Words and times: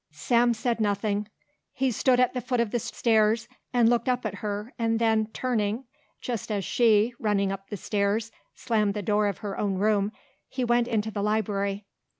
Sam 0.13 0.55
said 0.55 0.79
nothing. 0.79 1.27
He 1.73 1.91
stood 1.91 2.19
at 2.19 2.33
the 2.33 2.41
foot 2.41 2.59
of 2.59 2.71
the 2.71 2.79
stairs 2.79 3.47
and 3.71 3.87
looked 3.87 4.09
up 4.09 4.25
at 4.25 4.37
her 4.41 4.73
and 4.79 4.97
then, 4.97 5.27
turning, 5.27 5.85
just 6.23 6.49
as 6.51 6.65
she, 6.65 7.13
running 7.19 7.51
up 7.51 7.69
the 7.69 7.77
stairs, 7.77 8.31
slammed 8.55 8.95
the 8.95 9.03
door 9.03 9.27
of 9.27 9.37
her 9.45 9.59
own 9.59 9.75
room, 9.75 10.11
he 10.49 10.63
went 10.63 10.87
into 10.87 11.11
the 11.11 11.21
library. 11.21 11.85